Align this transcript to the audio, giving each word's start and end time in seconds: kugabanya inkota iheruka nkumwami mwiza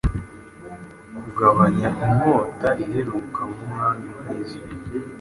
kugabanya 1.21 1.87
inkota 2.05 2.69
iheruka 2.83 3.39
nkumwami 3.51 4.09
mwiza 4.17 4.57